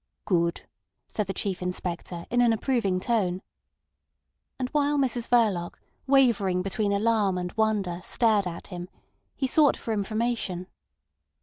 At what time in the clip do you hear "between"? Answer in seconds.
6.63-6.91